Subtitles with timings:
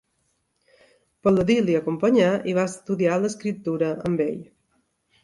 [1.27, 4.41] Pal·ladi l'hi acompanyà i va estudiar l'Escriptura amb ell.